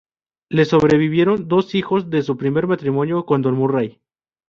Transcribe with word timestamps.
Le 0.49 0.65
sobrevivieron 0.65 1.47
dos 1.47 1.75
hijos 1.75 2.09
de 2.09 2.23
su 2.23 2.35
primer 2.35 2.65
matrimonio 2.65 3.27
con 3.27 3.43
Don 3.43 3.53
Murray. 3.53 4.01